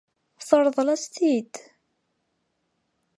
[0.47, 1.53] Teṛḍel-as-t-id?